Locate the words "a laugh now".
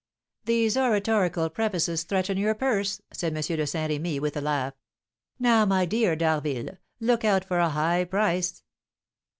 4.35-5.63